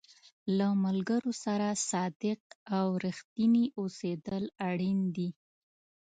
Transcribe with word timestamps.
د 0.57 0.59
ملګرو 0.83 1.31
سره 1.43 1.67
صادق 1.89 2.39
او 2.77 2.85
رښتینی 3.05 3.65
اوسېدل 3.79 4.43
اړین 4.69 4.99
دي. 5.15 5.29